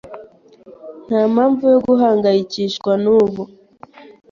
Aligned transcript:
Ntampamvu 1.05 1.63
yo 1.73 1.79
guhangayikishwa 1.87 2.91
nubu. 3.03 3.43